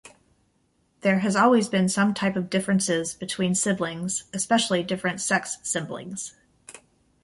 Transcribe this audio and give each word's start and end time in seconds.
There 1.01 1.19
has 1.19 1.35
always 1.35 1.69
been 1.69 1.87
some 1.87 2.15
type 2.15 2.35
of 2.35 2.49
differences 2.49 3.13
between 3.13 3.53
siblings, 3.53 4.23
especially 4.33 4.81
different 4.81 5.21
sex 5.21 5.57
siblings. 5.61 6.33